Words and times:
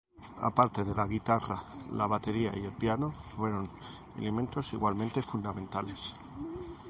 Aparte 0.47 0.83
de 0.83 0.95
la 0.95 1.05
guitarra, 1.05 1.59
la 1.91 2.07
batería 2.07 2.51
y 2.57 2.65
el 2.65 2.71
piano 2.71 3.11
fueron 3.11 3.67
elementos 4.17 4.73
igualmente 4.73 5.21
fundamentales. 5.21 6.15